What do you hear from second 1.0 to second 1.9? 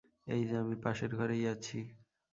ঘরেই আছি।